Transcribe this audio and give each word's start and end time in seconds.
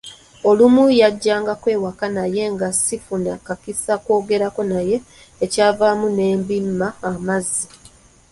Olumu 0.49 0.83
yajjangako 1.01 1.67
ewaka 1.75 2.05
naye 2.17 2.43
nga 2.53 2.67
sifuna 2.83 3.33
kakisa 3.47 3.93
koogerako 4.03 4.61
naye 4.71 4.97
ekyavaamu 5.43 6.07
ne 6.17 6.27
mbimma 6.39 6.87
amazzi. 7.11 7.63